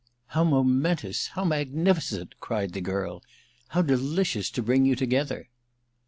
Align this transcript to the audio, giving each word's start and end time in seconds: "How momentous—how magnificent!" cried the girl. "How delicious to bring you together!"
"How 0.29 0.43
momentous—how 0.43 1.45
magnificent!" 1.45 2.33
cried 2.39 2.73
the 2.73 2.81
girl. 2.81 3.21
"How 3.67 3.83
delicious 3.83 4.49
to 4.49 4.63
bring 4.63 4.83
you 4.83 4.95
together!" 4.95 5.47